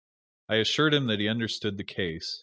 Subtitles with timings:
[0.49, 2.39] I assured him that he understood the case.